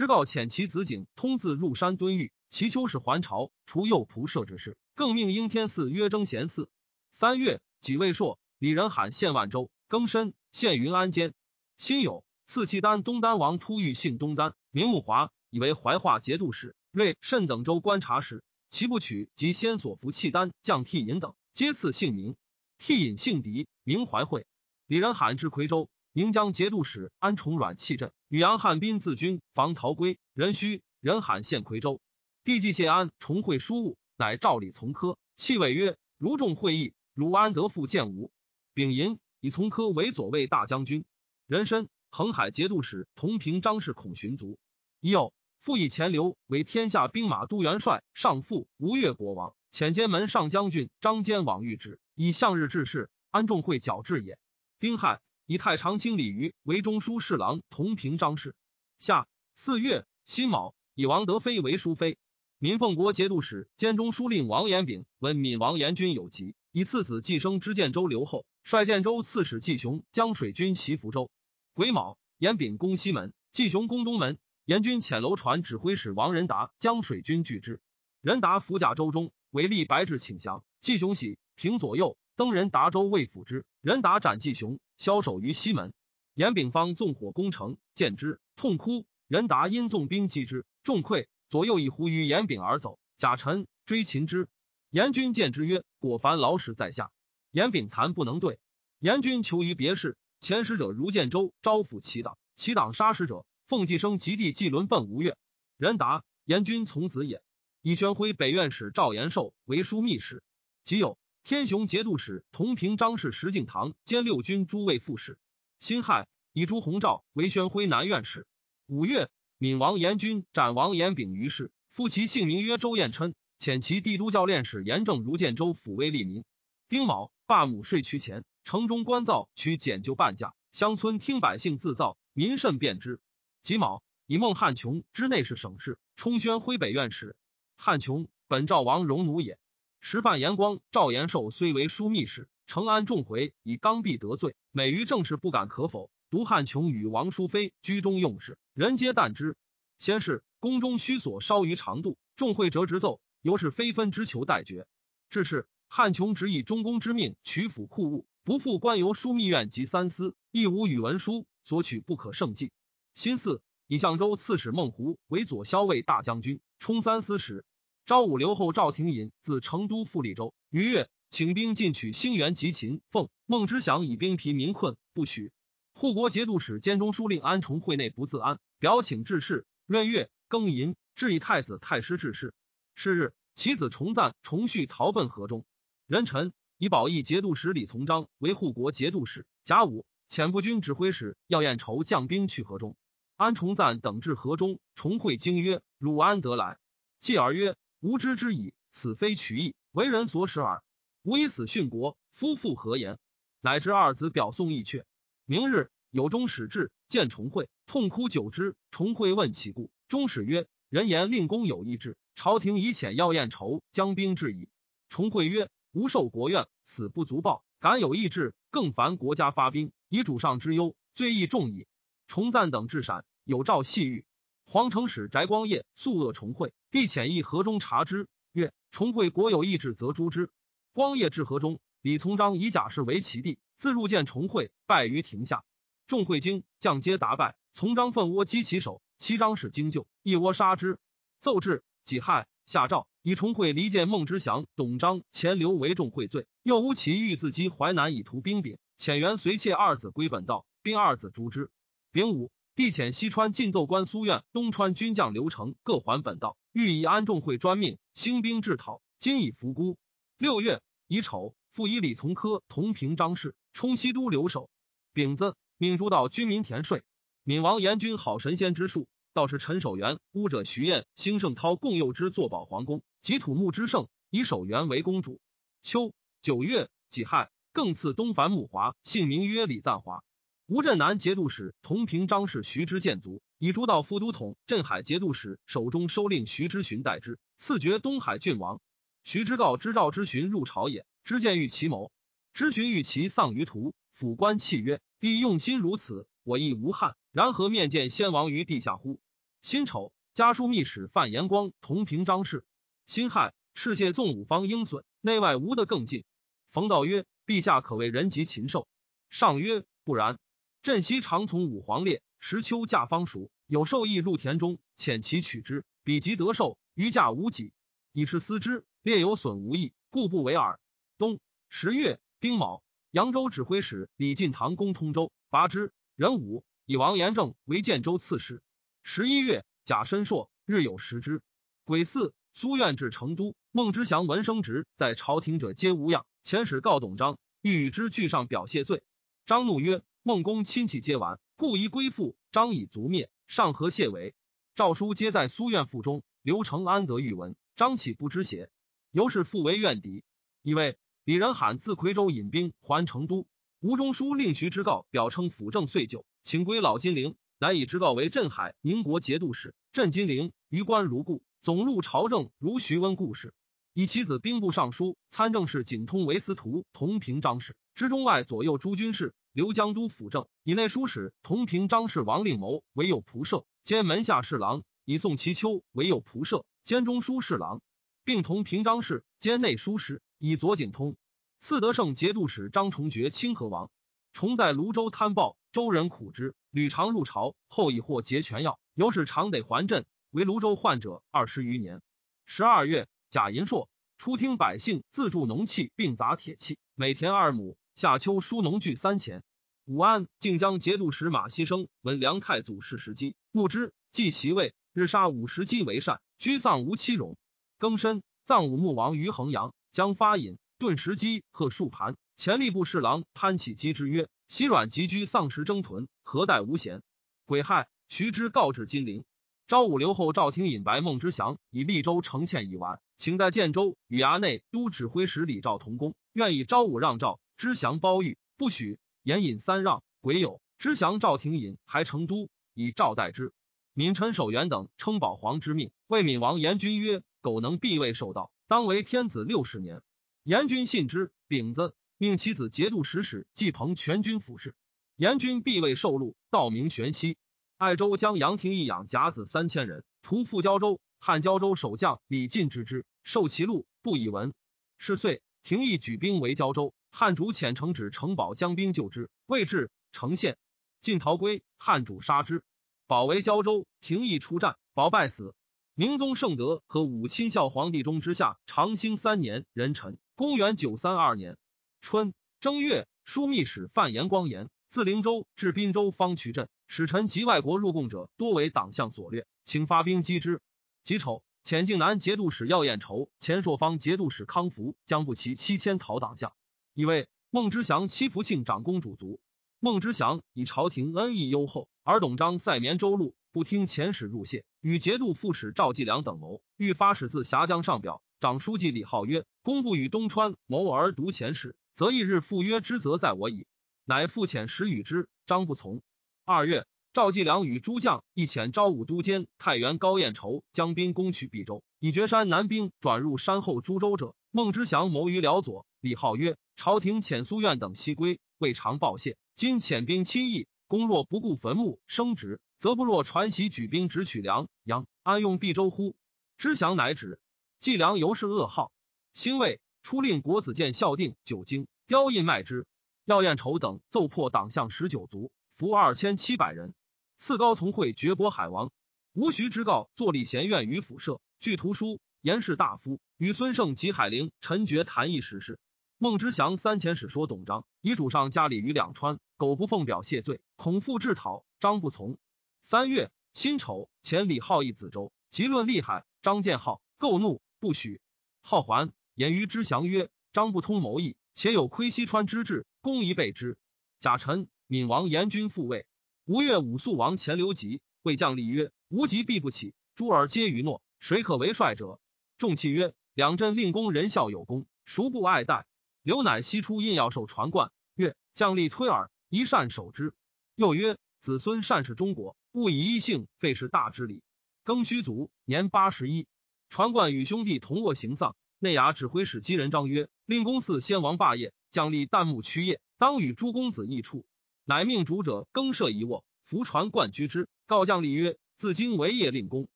[0.00, 2.32] 知告遣其子景通自入山敦狱。
[2.48, 6.70] 其秋是还朝，除右仆射之事，更命应天寺约征贤寺。
[7.12, 11.34] 三月，己未朔，李仁罕献万州，更申献云安监。
[11.76, 16.74] 辛酉，赐契丹东丹王突遇姓东丹，名穆华，以为怀化节度使。
[16.90, 22.36] 瑞慎等州观察使，其不取及先所服契丹将替尹等，皆赐姓名。
[22.78, 24.46] 替尹姓狄，名怀惠。
[24.86, 30.16] 李仁罕至夔州，宁江节度使安重阮弃镇，与杨汉斌自军防陶归。
[30.34, 32.00] 任须仁罕献夔州，
[32.44, 38.30] 帝既谢安重会书务，乃诏李从科，弃谓曰：“如众会议，汝安得复见吾？”
[38.72, 41.04] 丙寅，以从科为左卫大将军。
[41.48, 44.60] 人参恒海节度使同平张氏孔寻族。
[45.00, 53.10] 已有复以钱镠为天下兵马都元帅，上父吴越国王，遣监门上将军张坚往谕旨，以向日治事。
[53.32, 54.38] 安众会矫治也。
[54.78, 58.54] 丁亥，以太常卿李渔为中书侍郎，同平张氏。
[58.98, 62.18] 夏四月辛卯，以王德妃为淑妃。
[62.60, 71.32] 闵奉国节度使兼中书令王延炳闻闵王延君有疾，以次子继升知建州留后，率建州刺史季雄将水军袭福州。
[71.74, 74.38] 癸卯，延炳攻西门，季雄攻东门。
[74.66, 77.80] 延军遣楼船指挥使王仁达将水军拒之。
[78.20, 80.62] 仁达伏甲州中，为立白志请降。
[80.80, 82.16] 季雄喜，平左右。
[82.36, 85.94] 登仁达州未府之，仁达斩季雄，枭首于西门。
[86.34, 89.06] 严炳方纵火攻城，见之痛哭。
[89.28, 92.98] 仁达因纵兵击之，众溃，左右以胡于严炳而走。
[93.16, 94.46] 贾臣追擒之，
[94.90, 97.10] 严军见之曰：“果凡老使在下。”
[97.50, 98.60] 严炳残不能对。
[98.98, 105.38] 严军求于别事，前使者如建州招抚其党，其党杀使者，奉继生及弟季伦奔吴越。
[105.78, 107.42] 仁达严军从子也。
[107.80, 110.42] 以宣徽北院使赵延寿为枢密使，
[110.84, 111.16] 即有。
[111.42, 115.38] 天雄节度使同平张氏石敬瑭兼六军诸卫副使。
[115.78, 118.46] 辛亥，以朱鸿照为宣徽南院使。
[118.86, 126.44] 五月，闵王延君斩王延炳于市，复其姓名曰周彦琛，遣其帝都教练使严正如建州抚威利民。
[126.88, 133.18] 丁卯，罢亩税区钱，城中官造取减就半价，乡村听百姓自造，民甚便之。
[133.62, 137.34] 己卯，以孟汉琼之内侍省事，充宣徽北院使。
[137.76, 139.58] 汉琼本赵王荣奴也。
[140.00, 146.10] 时犯严光、赵延寿虽为枢密使，承安众回以刚愎得罪，每于政事不敢可否。
[146.30, 149.56] 独汉琼与王淑妃居中用事，人皆惮之。
[149.98, 154.86] 先是宫中虚所烧于长度，众会折直奏，由是非分之求待决。
[155.28, 162.72] 至是汉琼只以中宫之命取府库物，不复官由枢密院及三司，亦无与文书所取不可胜计。
[163.12, 167.64] 新四以相州刺史孟胡为左骁卫大将军，充三司使。
[168.06, 173.28] 昭武留后赵廷隐自成都赴利州，余月请兵进取兴元及秦凤。
[173.46, 175.52] 孟知祥以兵疲民困，不许。
[175.92, 179.66] 护国节度使兼中书令安重会内不自安，表请致仕。
[179.86, 182.54] 闰月庚寅，致以太子太师致仕。
[182.94, 185.64] 是日，其子重赞重续逃奔河中。
[186.06, 189.46] 壬辰，以保义节度使李从章为护国节度使。
[189.62, 192.96] 甲午，遣步军指挥使要彦筹将兵去河中。
[193.36, 196.78] 安重赞等至河中，重会惊曰：“汝安得来？”
[197.20, 197.76] 继而曰。
[198.00, 200.82] 吾知之矣，此非取义，为人所使耳。
[201.22, 203.18] 吾以死殉国，夫妇何言？
[203.60, 205.04] 乃至二子表送义阙。
[205.44, 208.74] 明日有中使至，见重会，痛哭久之。
[208.90, 214.70] 重会问其故，中使曰：“人言令公有意志，朝廷以遣要宴酬将兵至矣。”
[215.10, 221.86] 重会曰：“吾受国怨，死不足报，敢有意志，更烦国家发兵，以主上之忧，罪亦重矣。”
[222.26, 224.24] 重赞等至陕，有诏细谕。
[224.72, 230.48] 皇城使翟光业素恶重会，帝遣议河中察之，曰：“重会国有意志，则诛之。”
[230.94, 235.64] 光业至河中，李从章以甲士为其弟，自入见重会，败于庭下。
[236.06, 237.56] 众会惊，将皆达败。
[237.72, 241.00] 从章奋窝击其首，七张使惊救，一窝杀之。
[241.40, 251.72] 奏至己亥，下诏以重会离间孟之祥、董璋、钱镠为众会罪，又诬其欲自击淮南以图兵柄，遣元随妾二子归本道，并二子诛之。
[252.12, 252.52] 丙午。
[252.80, 259.98] 帝遣西川进奏官苏院、东川军将刘成各还本道，欲以安众会专命兴兵制讨，今已伏孤。
[260.38, 264.70] 六月乙丑，复以李从科同平张氏充西都留守。
[265.12, 267.02] 丙子，命诸道军民田税。
[267.44, 275.38] 闽王严君好神仙之术，道士陈守元、巫者徐彦、兴盛涛共诱之坐保皇宫，及土木之盛，以守元为公主。
[275.82, 280.24] 秋九月己亥，更赐东凡母华，姓名曰李赞华。
[280.72, 288.80] 吴镇南节度使同平张氏徐之建卒，以诸道副都统镇海节度使手中收令徐之询代之，赐爵东海郡王。
[289.24, 292.12] 徐之告知赵之询入朝也，知见欲其谋，
[292.52, 297.16] 知询欲其丧于途，府官泣曰：“帝用心如此，我亦无憾。
[297.32, 299.18] 然何面见先王于地下乎？”
[299.62, 302.64] 辛丑，家书密使范延光同平张氏。
[303.06, 306.22] 辛亥，赤谢纵五方鹰隼，内外无得更进。
[306.70, 308.86] 冯道曰：“陛下可谓人及禽兽。”
[309.30, 310.38] 上曰：“不然。”
[310.82, 317.74] 镇西常从武皇列，时秋驾方熟，有兽役入田中，遣其取之，彼即得兽，余驾无己，
[318.12, 320.80] 以是思之，列有损无益，故不为耳。
[321.18, 321.38] 冬
[321.68, 325.92] 十月丁卯，扬州指挥使李进堂攻通州，拔之。
[326.16, 328.62] 壬午，以王延政为建州刺史。
[329.02, 331.42] 十一月，甲申朔，日有食之。
[331.84, 333.54] 癸巳，苏苑至成都。
[333.70, 336.24] 孟知祥闻升职，在朝廷者皆无恙。
[336.42, 339.02] 遣使告董璋，欲与之俱上表谢罪。
[339.44, 344.34] 张怒曰：“孟公亲戚皆完，故宜归附。”张以族灭，上何谢为？
[344.74, 346.22] 诏书皆在苏苑腹中。
[346.42, 348.70] 刘承安得御闻，张岂不知邪？
[349.12, 350.22] 由是复为怨敌。
[350.62, 353.46] 以为李仁罕自夔州引兵还成都，
[353.80, 359.74] 吴中书令徐之告表称辅政岁久，请归老金陵，乃以之告为镇海宁国节度使。
[359.90, 363.54] 镇金陵，余官如故，总录朝政如徐温故事。
[363.94, 370.46] 以其子兵部尚书、参政事景通为司徒，同平张氏之中外左右诸军事，留江都辅政。
[370.62, 377.80] 以内书使同平张氏王令谋为右仆射，兼门下侍郎；以宋其丘为右仆射，兼中书侍郎，
[378.24, 380.22] 并同平张氏兼内书使。
[380.38, 381.16] 以左景通。
[381.58, 383.90] 赐德胜节度使张崇爵清河王。
[384.32, 390.06] 崇在泸州贪暴，州人苦之，屡常入朝，后以获节权要，由是常得还镇。
[390.30, 392.00] 为泸州患者二十余年。
[392.46, 393.08] 十二月。
[393.32, 397.76] 贾银硕初听百姓自铸农器，并杂铁器，每田二亩。
[398.00, 399.42] 夏秋输农具三钱。
[399.84, 407.36] 武安靖江节度使马希生闻梁太祖逝时机，慕之，即其位，日杀五十鸡为善，居丧无妻容。
[407.78, 409.74] 庚申，葬武穆王于衡阳。
[409.92, 412.16] 将发引顿时鸡贺数盘。
[412.36, 417.02] 前吏部侍郎潘启基之曰：“西阮急居丧时征屯，何待无贤？”
[417.44, 419.24] 癸亥，徐之告至金陵。
[419.66, 422.98] 昭武留后赵廷引白孟之祥以利州承欠已完。
[423.18, 428.98] 请在建州与衙内都指挥使李兆同工，愿以昭武让赵知祥包玉，不许。
[429.22, 433.52] 言引三让，癸酉，知祥赵廷隐还成都，以赵代之。
[433.92, 440.00] 闵陈守元等称保皇之命，谓闵王严君曰：“苟能必位受道，当为天子六十年。”
[440.42, 441.32] 严君信之。
[441.48, 444.74] 丙子，命其子节度使使季鹏全军府事。
[445.16, 447.36] 严君必位受禄，道名玄熙。
[447.76, 450.98] 爱州将杨廷义养甲子三千人，屠赴胶州。
[451.18, 453.04] 汉胶州守将李进之之。
[453.22, 454.54] 受其禄，不以闻。
[454.96, 460.56] 是岁，廷义举兵围胶州，汉主遣城指城堡将兵救之，未至，城陷。
[461.00, 462.62] 晋逃归，汉主杀之。
[463.06, 465.54] 保为胶州，廷义出战，保败死。
[465.94, 471.58] 明宗圣德和武亲孝皇帝中之下，长兴三年，壬辰，公元九三二年
[472.00, 480.60] 春正月，枢密使范延光言，自灵州至滨州方渠镇，使臣及外国入贡者，多为党项所掠，请发兵击之。
[481.02, 481.42] 己丑。
[481.62, 486.54] 遣靖南节度使要彦筹、前朔方节度使康福将不齐七千讨党项，
[487.00, 489.40] 以为孟知祥欺福庆长公主族。
[489.78, 498.20] 孟知祥以朝廷恩义优厚，而董璋塞绵州路，不听遣使入谢，与节度副使赵继良等谋，欲发使自峡江上表。
[498.38, 503.66] 长书记李浩曰：“公不与东川谋而独遣使，则一日赴约之责在我矣。”
[504.04, 506.02] 乃复遣使与之，张不从。
[506.44, 506.86] 二月。
[507.14, 514.34] 赵继良与诸将一遣昭武都监太原高彦筹将兵攻取毕州，以绝山南兵转入山后诸州者。
[514.52, 515.86] 孟知祥谋于辽左。
[516.00, 519.36] 李浩曰：“朝廷遣苏苑等西归，未尝报谢。
[519.54, 526.16] 今遣兵亲义，公若不顾坟墓生职，则不若传檄举兵直取梁阳，安用毕州乎？”
[526.56, 527.38] 知祥乃止。
[527.78, 528.92] 季梁尤是噩耗。
[529.34, 532.86] 兴魏初令国子监校定九经，雕印卖之。
[533.26, 536.94] 廖彦筹等奏破党项十九族，俘二千七百人。
[537.36, 538.90] 赐高从会绝渤海王，
[539.34, 545.78] 吴徐之告坐立贤院于府舍，据图书严氏大夫与孙胜及海陵陈觉谈议时事。
[546.22, 551.64] 孟知祥三遣使说董璋，遗嘱上加礼于两川，苟不奉表谢罪，恐复制讨。
[551.80, 552.36] 张不从。
[552.82, 556.26] 三月辛丑，遣李浩一子周，即论厉害。
[556.42, 558.20] 张见浩，构怒，不许。
[558.60, 563.78] 浩还言于知祥曰：“张不通谋议，且有窥西川之志，公宜备之。”
[564.20, 566.04] 贾臣闵王严君复位。
[566.44, 571.00] 吴越武肃王钱刘吉谓将立曰：“无疾必不起。”诸尔皆于诺。
[571.18, 572.20] 谁可为帅者？
[572.58, 575.86] 众泣曰：“两镇令公仁孝有功，孰不爱戴？”
[576.22, 580.34] 刘乃西出印要受传冠，曰：“将吏推耳，宜善守之。”
[580.76, 584.42] 又曰：“子孙善事中国，勿以一姓废是大之礼。”
[584.84, 586.46] 庚戌卒，年八十一。
[586.90, 588.54] 传冠与兄弟同卧行丧。
[588.78, 594.44] 内衙指挥使姬仁章曰：“令公嗣先王霸业，将吏旦暮屈业，当与诸公子议处。”
[594.84, 597.68] 乃命主者更设一卧，扶传冠居之。
[597.86, 599.88] 告将立曰：“自今为业令公，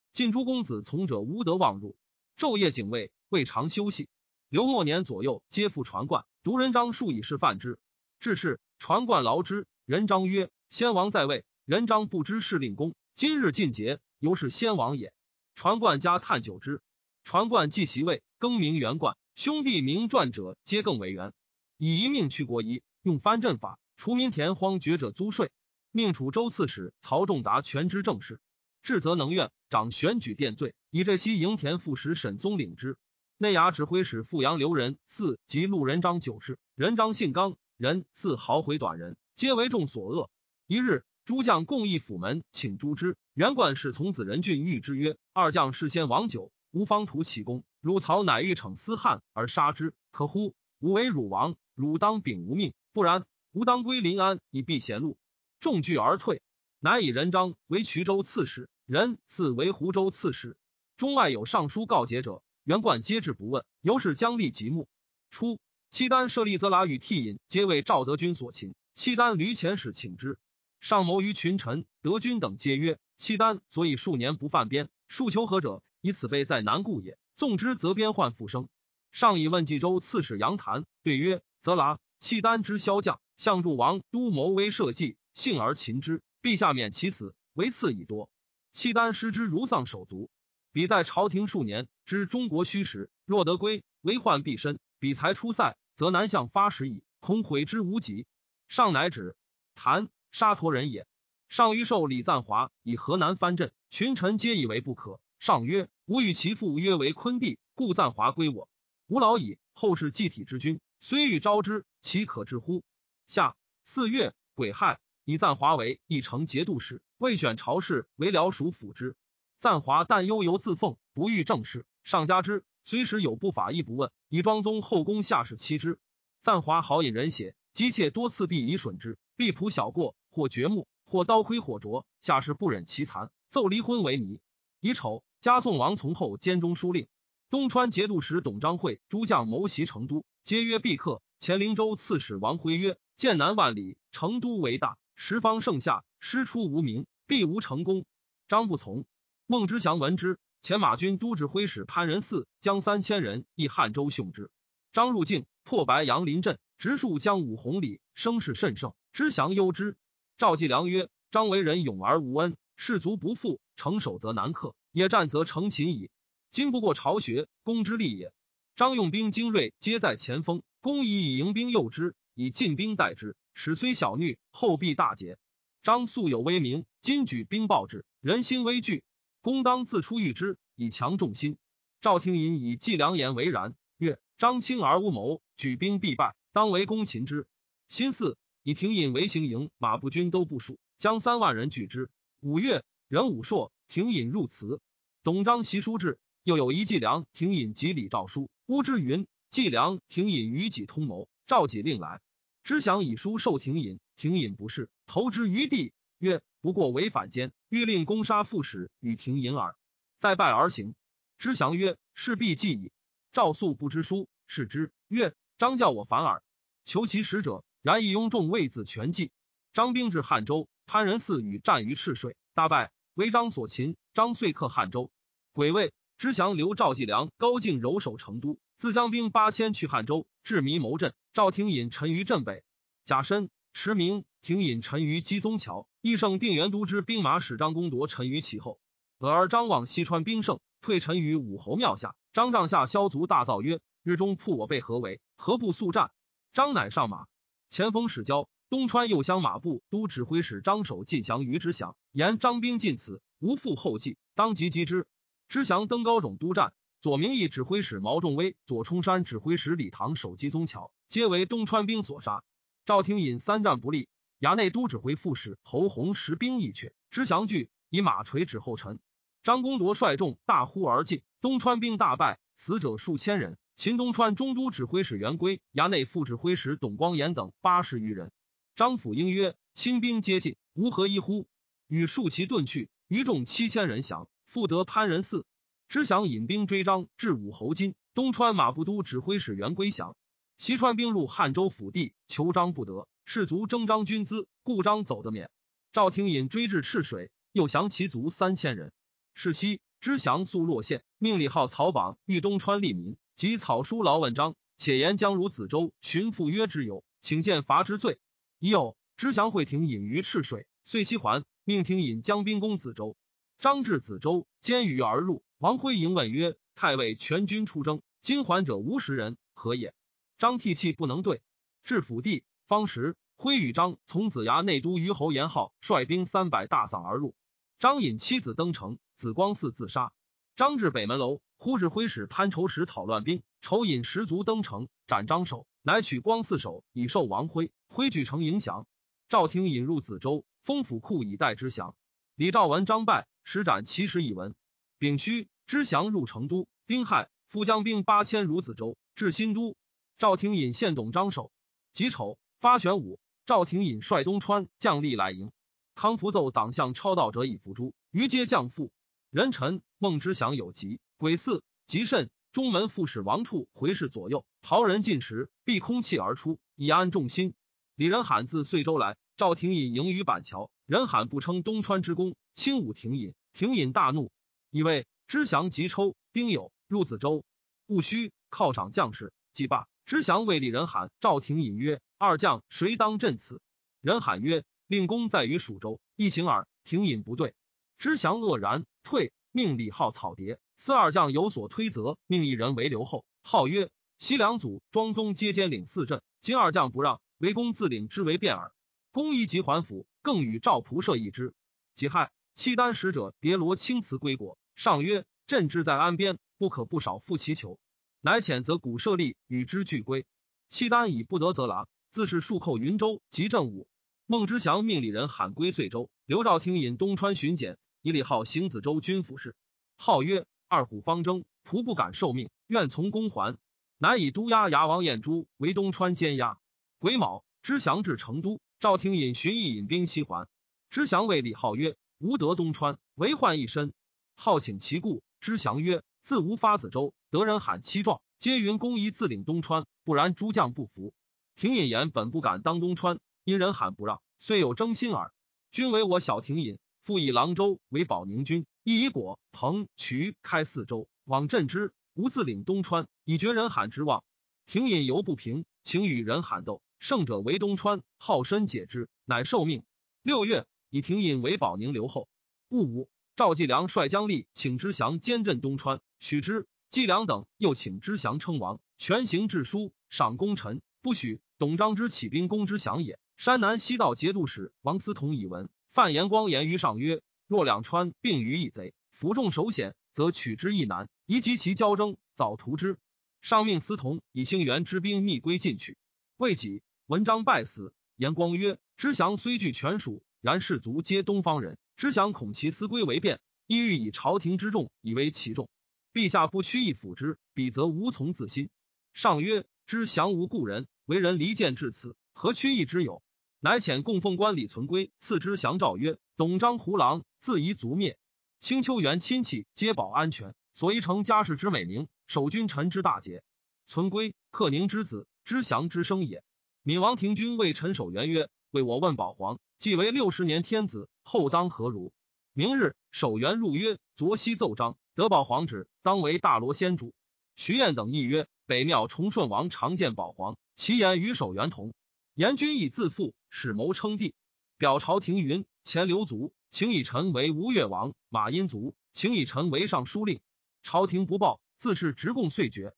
[0.11, 1.95] 晋诸公子从者无得妄入。
[2.37, 4.07] 昼夜警卫，未尝休息。
[4.55, 6.23] 刘末年左右，皆复传冠。
[6.41, 7.77] 独人章数以示范之。
[8.21, 9.67] 至是，传冠劳之。
[9.83, 12.95] 人章曰：‘先王在位，人章不知是令公。
[13.15, 15.11] 今日尽节，犹是先王也。’
[15.55, 16.79] 传冠加叹久之。
[17.25, 19.17] 传冠继袭位，更名元冠。
[19.35, 21.33] 兄弟名传者，皆更为元。
[21.77, 25.51] 以一命去国仪，用藩镇法，除民田荒绝者租税。
[25.91, 28.39] 命楚州刺史曹仲达全知政事，
[28.81, 30.75] 治则能院，掌选举殿罪。
[30.91, 32.95] 以这西营田副使沈松领之。
[33.37, 40.29] 内衙指挥使富阳刘仁四及路人张九世，人张姓刚，人四豪回短人，皆为众所恶。
[40.67, 43.17] 一日，诸将共议府门，请诛之。
[43.33, 50.55] 元冠使从子仁俊谕之曰：“二将事先王久，吾方图其功，汝曹乃欲逞私汉而杀之，可乎？
[50.79, 55.17] 吾为汝王，汝当秉吾命，不然，吾当归临安以避贤路。”
[55.59, 56.41] 众惧而退，
[56.79, 60.55] 乃以人章为衢州刺史，人赐为湖州刺史。
[60.95, 63.63] 中外有上书告捷者，元冠皆至不问。
[63.81, 64.89] 由是将立即木。
[65.29, 65.59] 初，
[65.91, 68.73] 契丹设立则剌与替尹，皆为赵德军所擒。
[68.95, 70.39] 契丹屡遣使请之，
[70.79, 77.19] 上谋于群臣，德军等皆曰：契丹所以数年不犯边，数求和者，以此辈在南故也。
[77.35, 78.67] 纵之，则边患复生。
[79.11, 85.17] 上以问冀州刺史杨谭，对曰：则剌，契丹之骁将，相助王都谋威社稷。
[85.33, 88.27] 幸而擒之，陛下免其死，为赐以多。
[88.71, 90.31] 契丹失之如丧手足。
[90.75, 94.77] 彼在朝廷数年，知中国虚实，若得归，为患必深。
[94.99, 98.25] 彼才出塞，则南向发时矣，恐毁之无及。
[98.67, 99.37] 上乃止。
[99.73, 101.07] 谭沙陀人也。
[101.47, 105.21] 上欲授李赞华以河南藩镇，群臣皆以为不可。
[105.39, 108.67] 上曰：吾与其父约为昆弟，故赞华归我。
[109.07, 112.83] 吾老矣，后世继体之君，虽欲招之，其可治乎？
[113.27, 114.99] 下四月癸亥。
[115.23, 119.15] 以赞华为一城节度使，未选朝事为辽属辅之。
[119.65, 121.87] 赞华但悠游自奉，不欲政事。
[122.03, 124.11] 上加之，虽时有不法，亦不问。
[124.29, 125.97] 以庄宗后宫下士欺之。
[126.43, 129.17] 赞华好引人血，姬妾多次必以损之。
[129.35, 132.05] 必仆小过，或掘墓，或刀盔，火灼。
[132.21, 134.39] 下士不忍其残，奏离婚为尼。
[134.81, 137.07] 以丑，加宋王从后兼中书令。
[137.49, 141.23] 东川节度使董章会诸将谋袭成都，皆曰必克。
[141.39, 144.99] 前灵州刺史王辉曰：剑南万里，成都为大。
[145.15, 148.05] 十方盛夏，师出无名，必无成功。
[148.47, 149.05] 张不从。
[149.47, 154.49] 孟知祥闻之，前马军都指挥使潘仁嗣将三千人诣汉州殉之。
[154.91, 158.95] 张入境，破白杨林镇，直树江五红里，声势甚盛。
[159.13, 159.97] 知祥忧之。
[160.39, 166.09] 赵继良曰：“张为人勇而无恩，士卒不复，城守则难克，野战则成擒矣。
[166.49, 168.33] 今不过巢穴，攻之利也。
[168.75, 175.37] 张用兵精锐，皆在前锋，公以以迎兵诱之，以进兵待之。”始虽小虐，后必大捷。
[175.83, 179.03] 张素有威名，今举兵报之，人心危惧。
[179.45, 181.57] 公当自出御之，以强众心。
[182.01, 187.45] 赵廷隐以计良言为然，曰：张清而无谋，举兵必败，当为公擒之。
[187.87, 192.09] 新四以廷隐为行营，马步军都部署，将三万人拒之。
[192.39, 194.81] 五月，任武硕、廷隐入祠。
[195.21, 198.49] 董璋袭书至，又有一计良、廷隐及李诏书。
[198.65, 202.19] 乌之云：计良、廷隐与己通谋，召己令来。
[202.63, 209.75] 知祥以书受廷隐，廷隐不是，投之于地，曰：“不过违反间，欲令攻杀副使与廷隐耳。”
[210.17, 210.95] 再拜而行。
[211.37, 212.91] 知祥曰：“事必既矣。”
[213.31, 216.41] 赵素不知书，视之曰：“张教我反耳。”
[216.83, 219.31] 求其使者，然以雍众为自全计。
[219.73, 223.95] 张兵至汉州，潘仁嗣与战于赤水，大败，为张所擒。
[224.15, 225.11] 张遂克汉州。
[225.53, 231.13] 癸未，知祥留赵继良、高敬柔守成都，自将兵八千去汉州，至弥谋镇。
[231.31, 232.63] 赵廷隐沉于镇北，
[233.03, 234.25] 贾申驰名。
[234.45, 235.87] 廷引陈于基宗桥。
[236.01, 238.79] 义胜定元都之兵马使张公铎陈于其后。
[239.17, 242.15] 俄而张往西川兵胜，退陈于武侯庙下。
[242.31, 245.19] 张帐下萧族大造曰：“日中铺我被何为？
[245.35, 246.11] 何不速战？”
[246.53, 247.25] 张乃上马。
[247.69, 255.07] 前锋使交东川右乡马步都指挥使张守进降于之祥，言张兵进此，无复后继，当即击之。
[255.47, 256.71] 知祥登高冢督战。
[257.01, 262.43] 左明义指挥使毛仲威，左冲山指挥使李唐守基宗桥，皆为东川兵所杀。
[262.85, 264.07] 赵廷隐三战不利，
[264.39, 268.99] 衙内都指挥副使侯弘实兵一却，知祥惧，以马锤指后尘。
[269.43, 273.57] 张公铎率众大呼而进，东川兵大败，死者数千人。
[273.75, 278.31] 秦东川中都指挥使袁归、衙内副指挥使董光炎等八十余人。
[278.75, 281.47] 张辅应曰：“亲兵接近，吾何一乎？”
[281.87, 285.43] 与数骑遁去，余众七千人降，复得潘仁嗣。
[285.87, 290.15] 知祥引兵追张至武侯津，东川马步都指挥使袁归降，
[290.57, 295.49] 西川兵入汉州府地，求张不得，士卒征张军资，故张走得免。
[295.91, 298.93] 赵廷隐追至赤水，又降其卒三千人。
[299.33, 308.19] 是夕，知祥速落县，命李浩草榜欲东川利民，及草书劳问张，且言将如子州寻父约之有，请见罚之罪。
[308.59, 313.17] 已有知祥会廷隐于赤水，遂西还，命廷隐将兵攻子州。
[313.57, 315.43] 张至子州，兼于而入。
[315.57, 319.93] 王辉迎问曰：“太尉全军出征，今还者无十人，何也？
[320.37, 321.41] 张涕泣不能对。
[321.83, 327.35] 至府地，方时挥与张从子牙内都虞侯延浩率兵三百大丧而入。
[327.79, 330.11] 张引妻子登城，子光嗣自杀。
[330.55, 337.71] 张至北门楼，忽日挥使潘仇时讨乱兵，仇引十卒登城，斩张首，乃取光嗣首以授王辉。
[337.87, 338.87] 辉举城迎降。
[339.27, 341.95] 赵廷引入子州，封府库以待之降。
[342.35, 344.55] 李兆文张败，使斩其十以文。
[344.97, 346.67] 丙戌，知降入成都。
[346.87, 349.75] 丁亥，复将兵八千如梓州，至新都。
[350.17, 351.51] 赵廷隐献董张守。
[351.91, 353.19] 己丑，发玄武。
[353.45, 355.51] 赵廷隐率东川将吏来迎。
[355.93, 358.91] 康福奏党项超道者以伏诛，余皆降附。
[359.29, 362.31] 人臣孟之祥有疾，鬼祀极甚。
[362.51, 367.53] 中门副使王处回视左右，陶人进时，闭空气而出，以安众心。
[367.93, 370.71] 李仁罕自遂州来，赵廷隐迎于板桥。
[370.87, 373.35] 仁罕不称东川之功，轻武廷隐。
[373.53, 374.31] 廷隐大怒，
[374.71, 377.43] 以为知祥即抽丁酉入梓州，
[377.85, 379.85] 戊戌犒赏将士，既罢。
[380.15, 383.61] 知祥谓李仁罕、赵廷隐曰：“二将谁当镇此？”
[383.99, 387.53] 仁罕曰：“令公在于蜀州，一行耳。”廷隐不对。
[387.97, 390.57] 知祥愕然，退，命李浩草叠。
[390.77, 393.25] 司二将有所推责，命一人为留后。
[393.43, 398.71] 号曰：“西凉祖庄宗皆兼领四镇，今二将不让，为公自领之为便耳。”
[399.11, 401.53] 公一即还府，更与赵仆射一之。
[401.93, 407.77] 己亥，契丹使者叠罗青辞归国，上曰：“朕志在安边，不可不少负其求。”
[408.25, 410.25] 乃遣责古设立与之俱归。
[410.67, 413.87] 契丹以不得则拿，自是数寇云州及镇武。
[414.25, 416.09] 孟知祥命里人喊归遂州。
[416.25, 419.55] 刘兆廷引东川巡检，以李浩行子州军府事。
[419.95, 423.59] 号曰二虎方征，仆不敢受命，愿从公还。
[423.99, 426.57] 乃以都押牙王彦珠为东川监押。
[426.97, 430.47] 癸卯，知祥至成都，赵廷引寻意引兵西还。
[430.89, 433.93] 知祥谓李浩曰：“吾得东川，为患一身。”
[434.33, 435.21] 号请其故。
[435.39, 441.13] 知祥曰：“自无发子州。”得人喊七状，皆云公宜自领东川，不然诸将不服。
[441.57, 445.33] 廷隐言本不敢当东川，因人喊不让，虽有争心耳。
[445.69, 451.93] 君为我小廷隐，复以郎州为保宁军，亦以果、彭、渠开四州，往镇之。
[452.13, 454.23] 吾自领东川，以绝人喊之望。
[454.65, 459.83] 廷隐犹不平，请与人喊斗，胜者为东川，好身解之，乃受命。
[460.21, 462.29] 六月，以廷隐为保宁留后。
[462.69, 466.65] 戊午，赵继良率将吏请之降监镇东川，许之。
[466.95, 471.41] 季良等又请知祥称王，全行致书赏功臣，不许。
[471.57, 473.19] 董璋之起兵攻之祥也。
[473.35, 481.09] 山南西道节度使王思同以闻，范延光言于上曰：若两川并于一贼，服众首险，则取之亦难。
[481.25, 482.97] 宜及其交争，早图之。
[483.41, 485.97] 上命司同以兴元之兵密归进取。
[486.37, 487.93] 未几，文章败死。
[488.15, 495.67] 延光曰：知祥虽据权属，然士卒皆东方人，知祥恐其思归为变，意欲以朝廷之众以为其众。
[496.15, 498.69] 陛下不屈意辅之，彼则无从自心。
[499.11, 503.21] 上曰：“知降无故人，为人离间至此，何屈意之有？”
[503.59, 508.17] 乃遣供奉官李存圭赐之降诏曰：“董璋胡狼，自夷族灭。
[508.61, 513.43] 青丘园亲戚皆保安全，所宜成家世之美名，守君臣之大节。
[513.85, 516.45] 存圭，克宁之子，知祥之生也。”
[516.83, 522.13] 闵王庭君谓陈守元曰：“为我问保皇，既为六十年天子，后当何如？”
[522.55, 527.13] 明日，守元入曰：“昨夕奏章。”德宝皇旨，当为大罗仙主。
[527.55, 531.93] 徐彦等议曰：北庙崇顺王常见宝皇，其言与守元同。
[532.33, 534.35] 言君以自负，使谋称帝。
[534.77, 540.41] 表朝廷云：前刘族，请以臣为吴越王；马殷族，请以臣为尚书令。
[540.83, 542.93] 朝廷不报，自是直贡遂绝。